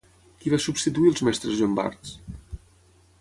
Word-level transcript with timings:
Qui 0.43 0.53
va 0.53 0.59
substituir 0.63 1.11
els 1.11 1.21
mestres 1.29 1.59
llombards? 1.61 2.17